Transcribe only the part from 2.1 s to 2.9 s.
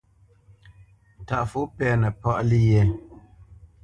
páʼ lyé?